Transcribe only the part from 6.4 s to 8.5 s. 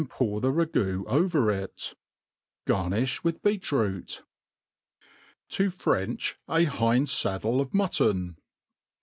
a Hind Saddle of Mutton*